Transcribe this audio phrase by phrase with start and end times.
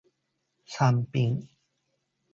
[0.65, 1.47] サンピン